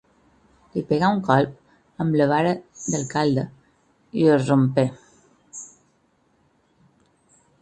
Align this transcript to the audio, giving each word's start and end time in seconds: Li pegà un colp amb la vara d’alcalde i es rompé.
Li 0.75 0.81
pegà 0.91 1.09
un 1.15 1.19
colp 1.27 1.99
amb 2.05 2.17
la 2.21 2.27
vara 2.31 2.53
d’alcalde 2.87 3.45
i 4.23 4.27
es 4.37 4.51
rompé. 4.53 4.87